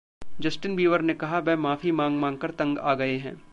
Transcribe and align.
Justin 0.41 0.75
Bieber 0.75 1.01
ने 1.01 1.13
कहा 1.13 1.39
वह 1.39 1.55
माफी 1.57 1.91
मांग 1.91 2.19
मांगकर 2.19 2.51
तंग 2.51 2.77
आ 2.79 2.93
गए 2.93 3.17
हैं 3.17 3.41